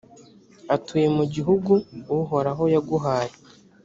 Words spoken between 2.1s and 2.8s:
uhoraho